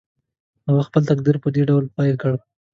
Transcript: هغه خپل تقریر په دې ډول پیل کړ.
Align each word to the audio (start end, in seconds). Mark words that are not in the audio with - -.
هغه 0.67 0.81
خپل 0.87 1.01
تقریر 1.11 1.35
په 1.43 1.49
دې 1.55 1.63
ډول 1.69 1.83
پیل 1.95 2.15
کړ. 2.21 2.31